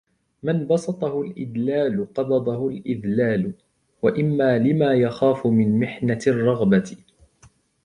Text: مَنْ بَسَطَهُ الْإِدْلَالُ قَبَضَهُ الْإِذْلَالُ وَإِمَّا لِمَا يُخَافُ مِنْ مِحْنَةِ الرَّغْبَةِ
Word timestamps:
مَنْ 0.43 0.67
بَسَطَهُ 0.67 1.21
الْإِدْلَالُ 1.21 2.13
قَبَضَهُ 2.13 2.67
الْإِذْلَالُ 2.69 3.53
وَإِمَّا 4.01 4.57
لِمَا 4.59 4.93
يُخَافُ 4.93 5.47
مِنْ 5.47 5.79
مِحْنَةِ 5.79 6.19
الرَّغْبَةِ 6.27 6.97